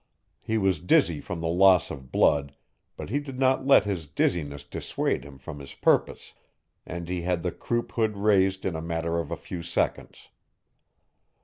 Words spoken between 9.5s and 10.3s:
seconds.